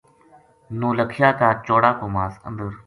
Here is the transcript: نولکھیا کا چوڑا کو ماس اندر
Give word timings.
نولکھیا 0.79 1.29
کا 1.39 1.49
چوڑا 1.67 1.91
کو 1.99 2.05
ماس 2.13 2.33
اندر 2.47 2.71